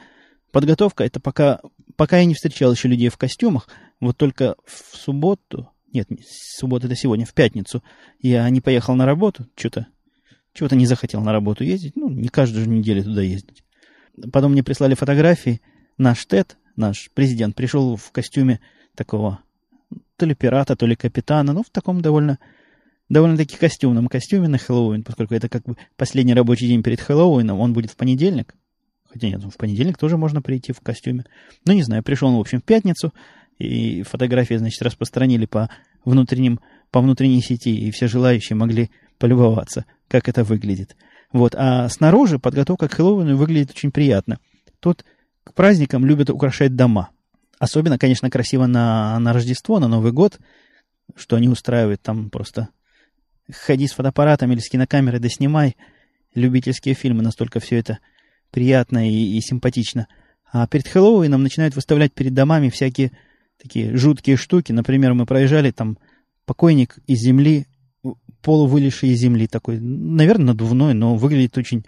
[0.53, 1.61] Подготовка, это пока,
[2.01, 3.69] пока я не встречал еще людей в костюмах,
[4.01, 6.09] вот только в субботу, нет,
[6.57, 7.83] суббота это сегодня, в пятницу,
[8.21, 9.87] я не поехал на работу, что-то
[10.55, 13.63] чего-то не захотел на работу ездить, ну, не каждую же неделю туда ездить.
[14.33, 15.61] Потом мне прислали фотографии,
[15.99, 18.61] наш Тед, наш президент, пришел в костюме
[18.95, 19.41] такого
[20.17, 22.39] то ли пирата, то ли капитана, ну, в таком довольно
[23.11, 27.75] довольно-таки костюмном костюме на Хэллоуин, поскольку это как бы последний рабочий день перед Хэллоуином, он
[27.75, 28.55] будет в понедельник.
[29.13, 31.25] Хотя нет, в понедельник тоже можно прийти в костюме.
[31.67, 33.13] Ну, не знаю, пришел он, в общем, в пятницу,
[33.59, 35.69] и фотографии, значит, распространили по
[36.05, 40.97] внутренним, по внутренней сети, и все желающие могли полюбоваться, как это выглядит.
[41.33, 41.55] Вот.
[41.57, 44.39] А снаружи подготовка к Хэллоуину выглядит очень приятно.
[44.81, 45.05] Тут
[45.45, 47.11] к праздникам любят украшать дома.
[47.59, 50.39] Особенно, конечно, красиво на, на Рождество, на Новый год,
[51.17, 52.69] что они устраивают там просто
[53.53, 55.77] ходи с фотоаппаратом или с кинокамерой, да снимай
[56.35, 57.99] любительские фильмы, настолько все это
[58.51, 60.09] приятно и, и симпатично.
[60.53, 63.13] А перед Хэллоуином начинают выставлять перед домами всякие
[63.61, 64.73] такие жуткие штуки.
[64.73, 65.99] Например, мы проезжали там
[66.45, 67.67] покойник из земли,
[68.43, 71.85] полувылезший из земли такой, наверное, надувной, но выглядит очень,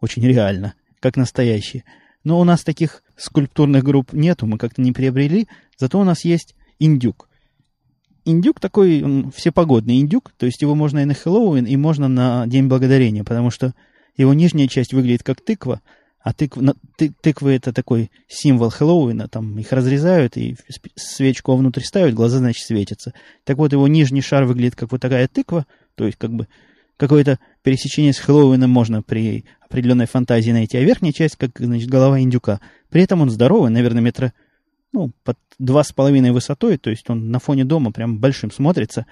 [0.00, 1.84] очень реально, как настоящий.
[2.24, 5.48] Но у нас таких скульптурных групп нету, мы как-то не приобрели,
[5.78, 7.28] зато у нас есть индюк
[8.24, 12.46] индюк такой, он всепогодный индюк, то есть его можно и на Хэллоуин, и можно на
[12.46, 13.74] День Благодарения, потому что
[14.16, 15.80] его нижняя часть выглядит как тыква,
[16.22, 20.56] а тыкв, на, ты, тыквы это такой символ Хэллоуина, там их разрезают и
[20.94, 23.12] свечку внутрь ставят, глаза, значит, светятся.
[23.44, 26.46] Так вот, его нижний шар выглядит как вот такая тыква, то есть как бы
[26.96, 32.20] какое-то пересечение с Хэллоуином можно при определенной фантазии найти, а верхняя часть, как, значит, голова
[32.20, 32.60] индюка.
[32.88, 34.32] При этом он здоровый, наверное, метра
[34.92, 39.06] ну, под два с половиной высотой, то есть он на фоне дома прям большим смотрится.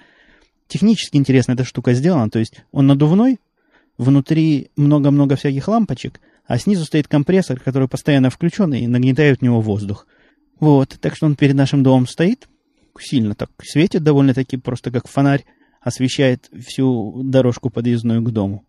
[0.67, 3.39] Технически интересно эта штука сделана, то есть он надувной,
[4.01, 9.61] внутри много-много всяких лампочек, а снизу стоит компрессор, который постоянно включен и нагнетает в него
[9.61, 10.07] воздух.
[10.59, 12.49] Вот, так что он перед нашим домом стоит,
[12.99, 15.45] сильно так светит довольно-таки, просто как фонарь,
[15.81, 18.65] освещает всю дорожку подъездную к дому.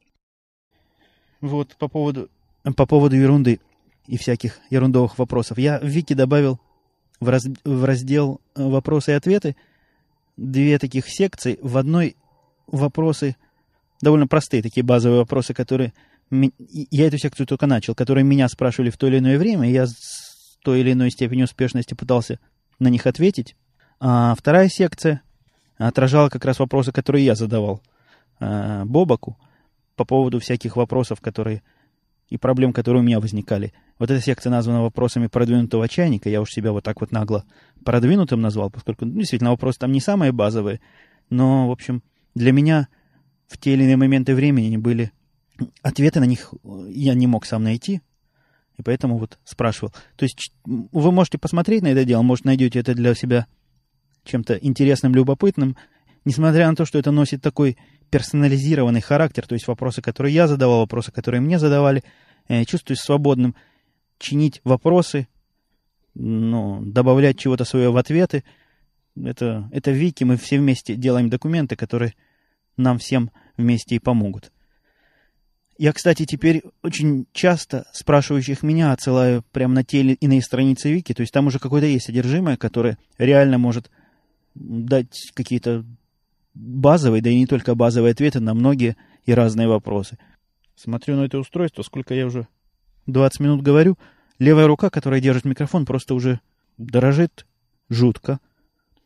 [1.40, 2.28] Вот, по поводу,
[2.76, 3.58] по поводу ерунды
[4.06, 5.56] и всяких ерундовых вопросов.
[5.56, 6.60] Я в Вики добавил
[7.20, 9.56] в, раз, в раздел «Вопросы и ответы»
[10.36, 11.58] две таких секции.
[11.62, 12.16] В одной
[12.66, 13.36] вопросы,
[14.02, 15.94] довольно простые такие базовые вопросы, которые...
[16.30, 19.86] Я эту секцию только начал, которые меня спрашивали в то или иное время, и я
[19.86, 22.38] с той или иной степенью успешности пытался
[22.78, 23.56] на них ответить.
[24.00, 25.22] А вторая секция
[25.76, 27.82] отражала как раз вопросы, которые я задавал
[28.40, 29.38] э, Бобаку
[29.96, 31.62] по поводу всяких вопросов, которые
[32.28, 33.74] и проблем, которые у меня возникали.
[33.98, 36.30] Вот эта секция названа вопросами продвинутого чайника.
[36.30, 37.44] Я уж себя вот так вот нагло
[37.84, 40.80] продвинутым назвал, поскольку ну, действительно вопросы там не самые базовые.
[41.28, 42.02] Но, в общем,
[42.34, 42.88] для меня
[43.52, 45.12] в те или иные моменты времени были...
[45.82, 46.52] Ответы на них
[46.88, 48.00] я не мог сам найти,
[48.78, 49.92] и поэтому вот спрашивал.
[50.16, 53.46] То есть вы можете посмотреть на это дело, может, найдете это для себя
[54.24, 55.76] чем-то интересным, любопытным,
[56.24, 57.76] несмотря на то, что это носит такой
[58.10, 62.02] персонализированный характер, то есть вопросы, которые я задавал, вопросы, которые мне задавали,
[62.48, 63.54] э, чувствуюсь свободным
[64.18, 65.28] чинить вопросы,
[66.14, 68.44] ну, добавлять чего-то свое в ответы.
[69.16, 72.14] Это, это Вики, мы все вместе делаем документы, которые
[72.76, 74.52] нам всем вместе и помогут.
[75.78, 81.14] Я, кстати, теперь очень часто спрашивающих меня отсылаю прямо на те или иные страницы Вики,
[81.14, 83.90] то есть там уже какое-то есть содержимое, которое реально может
[84.54, 85.84] дать какие-то
[86.54, 90.18] базовые, да и не только базовые ответы на многие и разные вопросы.
[90.76, 92.46] Смотрю на это устройство, сколько я уже
[93.06, 93.98] 20 минут говорю,
[94.38, 96.40] левая рука, которая держит микрофон, просто уже
[96.78, 97.46] дорожит
[97.88, 98.40] жутко.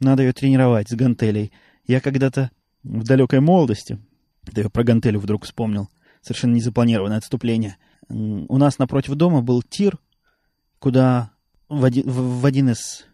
[0.01, 1.53] Надо ее тренировать с гантелей.
[1.87, 2.51] Я когда-то
[2.87, 3.99] в далекой молодости,
[4.43, 5.89] да я про гантелю вдруг вспомнил,
[6.23, 7.77] совершенно незапланированное отступление.
[8.09, 9.99] У нас напротив дома был тир,
[10.79, 11.33] куда
[11.69, 13.05] в один, в, в один из...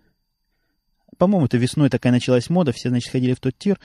[1.16, 3.80] По-моему, это весной такая началась мода, все, значит, ходили в тот тир,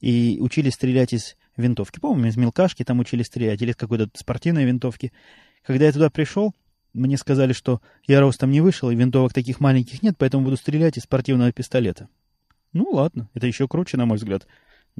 [0.00, 2.00] и учили стрелять из винтовки.
[2.00, 5.12] По-моему, из мелкашки там учили стрелять, или из какой-то спортивной винтовки.
[5.62, 6.54] Когда я туда пришел,
[6.92, 10.98] мне сказали, что я ростом не вышел, и винтовок таких маленьких нет, поэтому буду стрелять
[10.98, 12.08] из спортивного пистолета.
[12.72, 14.46] Ну, ладно, это еще круче, на мой взгляд,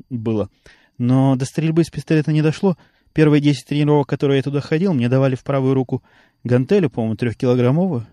[0.09, 0.51] было.
[0.99, 2.77] Но до стрельбы из пистолета не дошло.
[3.13, 6.03] Первые 10 тренировок, которые я туда ходил, мне давали в правую руку
[6.45, 8.07] гантелю, по-моему, трехкилограммовую.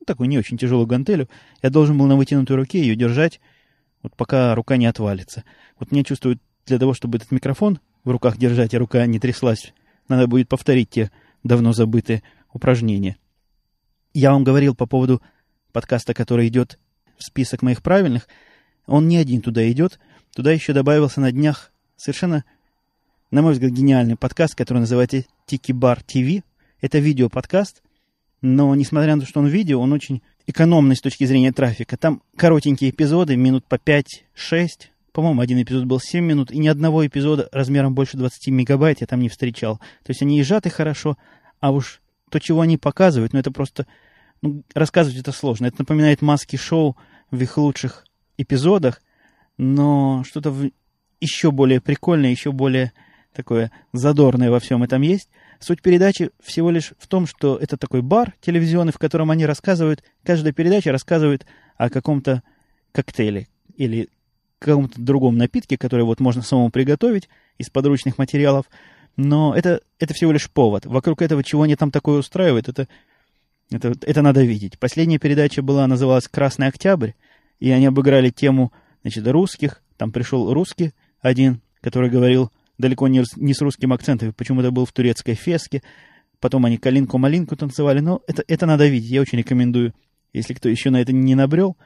[0.00, 1.28] Ну, такую не очень тяжелую гантелю.
[1.62, 3.40] Я должен был на вытянутой руке ее держать
[4.04, 5.44] вот пока рука не отвалится.
[5.80, 9.72] Вот мне чувствуют, для того, чтобы этот микрофон в руках держать, а рука не тряслась.
[10.08, 11.10] Надо будет повторить те
[11.42, 13.16] давно забытые упражнения.
[14.12, 15.22] Я вам говорил по поводу
[15.72, 16.78] подкаста, который идет
[17.16, 18.28] в список моих правильных.
[18.86, 19.98] Он не один туда идет.
[20.34, 22.44] Туда еще добавился на днях совершенно,
[23.30, 26.42] на мой взгляд, гениальный подкаст, который называется Тики Бар ТВ.
[26.80, 27.82] Это видео-подкаст,
[28.42, 31.96] но несмотря на то, что он видео, он очень экономный с точки зрения трафика.
[31.96, 34.06] Там коротенькие эпизоды, минут по 5-6.
[35.12, 39.06] По-моему, один эпизод был 7 минут, и ни одного эпизода размером больше 20 мегабайт я
[39.06, 39.78] там не встречал.
[40.02, 41.16] То есть они и сжаты хорошо,
[41.60, 43.86] а уж то, чего они показывают, ну это просто...
[44.42, 45.66] Ну, рассказывать это сложно.
[45.66, 46.96] Это напоминает маски-шоу
[47.30, 48.04] в их лучших
[48.36, 49.00] эпизодах,
[49.56, 50.70] но что-то в...
[51.20, 52.92] еще более прикольное, еще более
[53.34, 55.28] такое задорное во всем этом есть.
[55.60, 60.02] Суть передачи всего лишь в том, что это такой бар телевизионный, в котором они рассказывают,
[60.22, 62.42] каждая передача рассказывает о каком-то
[62.92, 64.08] коктейле или
[64.58, 68.66] каком-то другом напитке, который вот можно самому приготовить из подручных материалов.
[69.16, 70.86] Но это, это всего лишь повод.
[70.86, 72.88] Вокруг этого, чего они там такое устраивают, это,
[73.70, 74.78] это, это надо видеть.
[74.78, 77.12] Последняя передача была, называлась «Красный октябрь»,
[77.60, 78.72] и они обыграли тему,
[79.04, 79.82] значит, русских.
[79.96, 84.92] Там пришел русский один, который говорил далеко не, не с русским акцентом, почему-то был в
[84.92, 85.82] турецкой феске.
[86.40, 88.00] Потом они калинку-малинку танцевали.
[88.00, 89.94] Но это, это надо видеть, я очень рекомендую.
[90.32, 91.76] Если кто еще на это не набрел,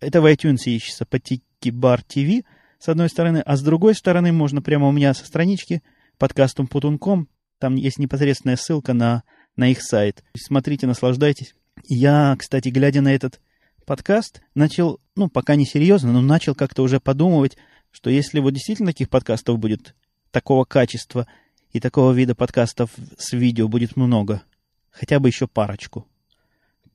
[0.00, 2.44] это в iTunes ищется по Тики Бар ТВ,
[2.78, 5.82] с одной стороны, а с другой стороны можно прямо у меня со странички
[6.18, 9.22] подкастом Путунком, там есть непосредственная ссылка на,
[9.56, 10.22] на их сайт.
[10.36, 11.54] Смотрите, наслаждайтесь.
[11.84, 13.40] Я, кстати, глядя на этот
[13.86, 17.56] подкаст, начал, ну, пока не серьезно, но начал как-то уже подумывать,
[17.92, 19.94] что если вот действительно таких подкастов будет
[20.32, 21.26] такого качества
[21.72, 24.42] и такого вида подкастов с видео будет много,
[24.90, 26.06] хотя бы еще парочку,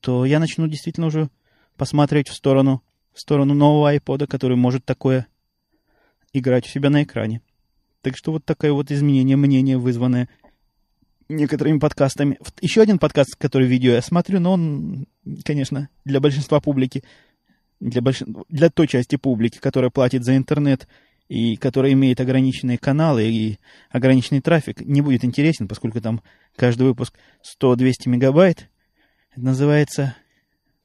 [0.01, 1.29] то я начну действительно уже
[1.77, 5.27] посмотреть в сторону, в сторону нового iPod, который может такое
[6.33, 7.41] играть у себя на экране.
[8.01, 10.27] Так что вот такое вот изменение мнения, вызванное
[11.31, 12.37] некоторыми подкастами.
[12.61, 15.07] Еще один подкаст, который видео я смотрю, но он,
[15.43, 17.03] конечно, для большинства публики,
[17.79, 18.21] для, больш...
[18.49, 20.87] для той части публики, которая платит за интернет
[21.27, 26.21] и которая имеет ограниченные каналы и ограниченный трафик, не будет интересен, поскольку там
[26.55, 27.17] каждый выпуск
[27.61, 28.69] 100-200 мегабайт.
[29.31, 30.15] Это называется,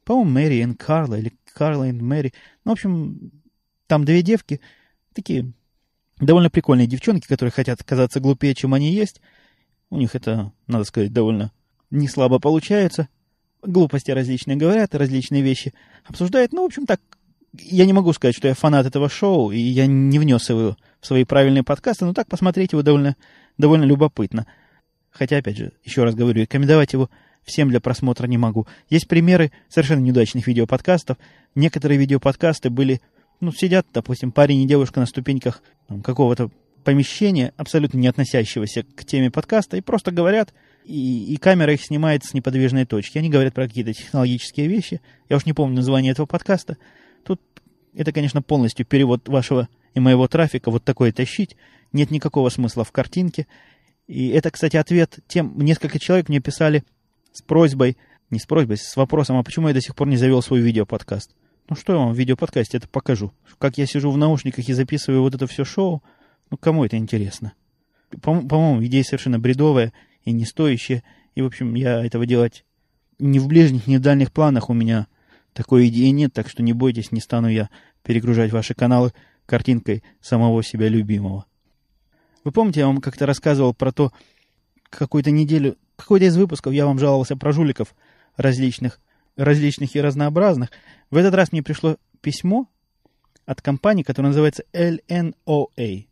[0.04, 2.32] по-моему, Мэри и Карла или Карла и Мэри.
[2.64, 3.32] Ну, в общем,
[3.86, 4.60] там две девки,
[5.14, 5.52] такие
[6.20, 9.20] довольно прикольные девчонки, которые хотят казаться глупее, чем они есть.
[9.90, 11.52] У них это, надо сказать, довольно
[11.90, 13.08] не слабо получается.
[13.62, 15.72] Глупости различные говорят, различные вещи
[16.04, 16.52] обсуждают.
[16.52, 17.00] Ну, в общем, так,
[17.58, 21.06] я не могу сказать, что я фанат этого шоу, и я не внес его в
[21.06, 23.16] свои правильные подкасты, но так посмотреть его довольно,
[23.58, 24.46] довольно любопытно.
[25.10, 27.08] Хотя, опять же, еще раз говорю, рекомендовать его
[27.42, 28.66] всем для просмотра не могу.
[28.90, 31.16] Есть примеры совершенно неудачных видеоподкастов.
[31.54, 33.00] Некоторые видеоподкасты были
[33.40, 35.62] ну, сидят, допустим, парень и девушка на ступеньках
[36.02, 36.50] какого-то
[36.86, 42.24] помещения, абсолютно не относящегося к теме подкаста, и просто говорят, и, и камера их снимает
[42.24, 43.18] с неподвижной точки.
[43.18, 45.00] Они говорят про какие-то технологические вещи.
[45.28, 46.76] Я уж не помню название этого подкаста.
[47.24, 47.40] Тут
[47.92, 51.56] это, конечно, полностью перевод вашего и моего трафика вот такой тащить.
[51.92, 53.48] Нет никакого смысла в картинке.
[54.06, 55.58] И это, кстати, ответ тем...
[55.58, 56.84] Несколько человек мне писали
[57.32, 57.96] с просьбой,
[58.30, 61.34] не с просьбой, с вопросом, а почему я до сих пор не завел свой видеоподкаст.
[61.68, 63.32] Ну что я вам в видеоподкасте это покажу?
[63.58, 66.04] Как я сижу в наушниках и записываю вот это все шоу?
[66.50, 67.54] Ну кому это интересно?
[68.22, 69.92] По- по-моему, идея совершенно бредовая
[70.24, 71.02] и не стоящая.
[71.34, 72.64] И, в общем, я этого делать
[73.18, 75.06] ни в ближних, ни в дальних планах у меня
[75.52, 77.70] такой идеи нет, так что не бойтесь, не стану я
[78.02, 79.12] перегружать ваши каналы
[79.46, 81.46] картинкой самого себя любимого.
[82.44, 84.12] Вы помните, я вам как-то рассказывал про то,
[84.90, 87.94] какую-то неделю, какой-то из выпусков я вам жаловался про жуликов
[88.36, 89.00] различных,
[89.36, 90.70] различных и разнообразных.
[91.10, 92.68] В этот раз мне пришло письмо
[93.46, 96.06] от компании, которая называется LNOA.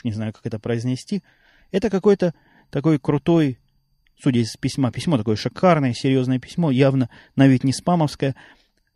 [0.00, 1.22] Уж не знаю, как это произнести.
[1.70, 2.34] Это какой-то
[2.70, 3.58] такой крутой,
[4.22, 8.34] судя из письма, письмо такое шикарное, серьезное письмо, явно на вид не спамовское.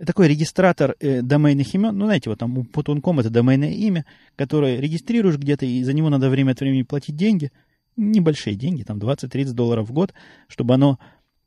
[0.05, 4.81] Такой регистратор э, доменных имен, ну, знаете, вот там у Putun.com это доменное имя, которое
[4.81, 7.53] регистрируешь где-то, и за него надо время от времени платить деньги,
[7.97, 10.13] небольшие деньги, там 20-30 долларов в год,
[10.49, 10.99] чтобы оно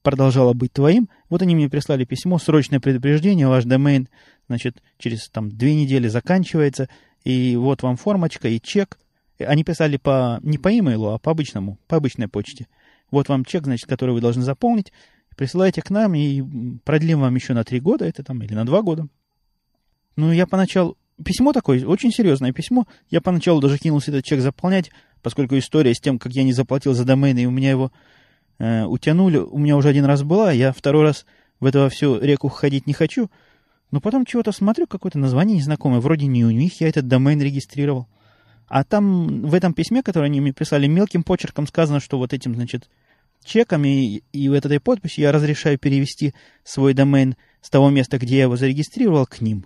[0.01, 1.09] продолжало быть твоим.
[1.29, 4.07] Вот они мне прислали письмо, срочное предупреждение, ваш домен,
[4.47, 6.87] значит, через там две недели заканчивается,
[7.25, 8.97] и вот вам формочка и чек.
[9.39, 12.67] Они писали по, не по имейлу, а по обычному, по обычной почте.
[13.11, 14.91] Вот вам чек, значит, который вы должны заполнить,
[15.35, 16.43] присылайте к нам и
[16.83, 19.07] продлим вам еще на три года это там, или на два года.
[20.15, 20.97] Ну, я поначалу...
[21.23, 22.85] Письмо такое, очень серьезное письмо.
[23.09, 24.91] Я поначалу даже кинулся этот чек заполнять,
[25.23, 27.91] поскольку история с тем, как я не заплатил за домен, и у меня его
[28.59, 29.37] э, утянули.
[29.37, 31.25] У меня уже один раз была, я второй раз
[31.59, 33.31] в эту всю реку ходить не хочу.
[33.89, 36.01] Но потом чего-то смотрю, какое-то название незнакомое.
[36.01, 38.07] Вроде не у них я этот домен регистрировал.
[38.67, 42.53] А там в этом письме, которое они мне прислали, мелким почерком сказано, что вот этим,
[42.55, 42.89] значит,
[43.43, 48.43] чеками и в этой подписи я разрешаю перевести свой домен с того места, где я
[48.43, 49.65] его зарегистрировал, к ним.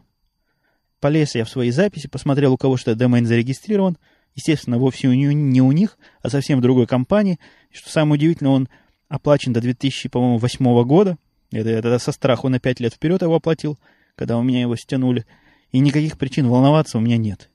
[0.99, 3.97] Полез я в свои записи, посмотрел, у кого что домен зарегистрирован.
[4.35, 7.39] Естественно, вовсе не у них, а совсем в другой компании.
[7.71, 8.69] И что самое удивительное, он
[9.09, 11.17] оплачен до 2008 года.
[11.51, 13.77] Это я тогда со страху на 5 лет вперед его оплатил,
[14.15, 15.25] когда у меня его стянули.
[15.71, 17.50] И никаких причин волноваться у меня нет.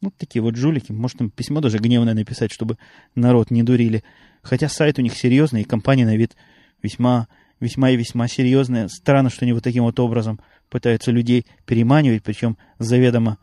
[0.00, 0.92] Вот такие вот жулики.
[0.92, 2.78] Может, им письмо даже гневное написать, чтобы
[3.14, 4.04] народ не дурили.
[4.42, 6.36] Хотя сайт у них серьезный, и компания на вид
[6.82, 7.26] весьма,
[7.60, 8.88] весьма и весьма серьезная.
[8.88, 13.38] Странно, что они вот таким вот образом пытаются людей переманивать, причем заведомо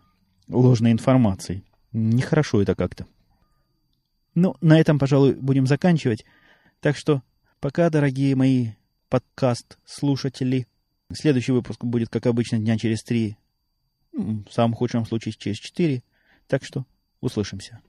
[0.47, 1.63] ложной информацией.
[1.91, 3.05] Нехорошо это как-то.
[4.33, 6.25] Ну, на этом, пожалуй, будем заканчивать.
[6.79, 7.21] Так что
[7.59, 8.71] пока, дорогие мои
[9.09, 10.67] подкаст-слушатели.
[11.13, 13.37] Следующий выпуск будет, как обычно, дня через три.
[14.11, 16.03] В самом худшем случае через четыре.
[16.47, 16.85] Так что
[17.21, 17.81] услышимся.